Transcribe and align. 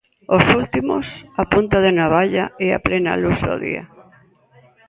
Os 0.37 0.45
últimos, 0.61 1.05
a 1.41 1.43
punta 1.53 1.77
de 1.85 1.91
navalla 1.99 2.45
e 2.65 2.67
a 2.71 2.79
plena 2.87 3.13
luz 3.23 3.39
do 3.49 3.55
día. 3.65 3.83